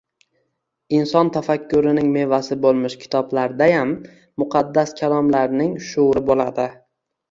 [0.99, 6.73] inson tafakkurining mevasi bo‘lmish kitoblardayam muqaddas kalomlarning shuuri bo‘ladi.